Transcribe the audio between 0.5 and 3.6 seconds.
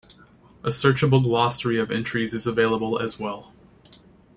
A searchable glossary of entries is available as well.